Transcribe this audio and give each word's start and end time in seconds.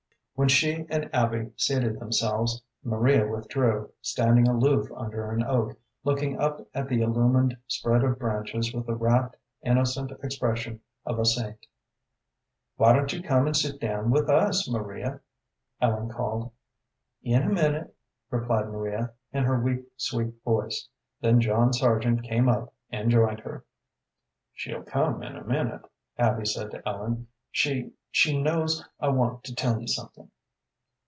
When 0.33 0.47
she 0.49 0.87
and 0.89 1.07
Abby 1.13 1.51
seated 1.55 1.99
themselves, 1.99 2.63
Maria 2.83 3.27
withdrew, 3.27 3.91
standing 4.01 4.47
aloof 4.47 4.91
under 4.91 5.29
an 5.29 5.43
oak, 5.43 5.77
looking 6.03 6.39
up 6.39 6.67
at 6.73 6.89
the 6.89 7.01
illumined 7.03 7.55
spread 7.67 8.03
of 8.03 8.17
branches 8.17 8.73
with 8.73 8.87
the 8.87 8.95
rapt, 8.95 9.35
innocent 9.61 10.09
expression 10.23 10.79
of 11.05 11.19
a 11.19 11.25
saint. 11.25 11.63
"Why 12.75 12.91
don't 12.91 13.13
you 13.13 13.21
come 13.21 13.45
and 13.45 13.55
sit 13.55 13.79
down 13.79 14.09
with 14.09 14.31
us, 14.31 14.67
Maria?" 14.67 15.19
Ellen 15.79 16.09
called. 16.09 16.51
"In 17.21 17.43
a 17.43 17.49
minute," 17.49 17.95
replied 18.31 18.65
Maria, 18.67 19.13
in 19.31 19.43
her 19.43 19.61
weak, 19.61 19.83
sweet 19.95 20.33
voice. 20.43 20.89
Then 21.21 21.39
John 21.39 21.71
Sargent 21.71 22.23
came 22.23 22.49
up 22.49 22.73
and 22.89 23.11
joined 23.11 23.41
her. 23.41 23.63
"She'll 24.53 24.81
come 24.81 25.21
in 25.21 25.35
a 25.37 25.43
minute," 25.43 25.83
Abby 26.17 26.45
said 26.47 26.71
to 26.71 26.81
Ellen. 26.89 27.27
"She 27.51 27.91
she 28.13 28.41
knows 28.41 28.83
I 28.99 29.07
want 29.07 29.45
to 29.45 29.55
tell 29.55 29.79
you 29.79 29.87
something." 29.87 30.29